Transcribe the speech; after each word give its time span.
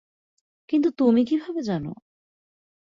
কিন্তু 0.69 0.89
তুমি 0.91 1.21
কীভাবে 1.25 1.61
জানো? 1.61 1.91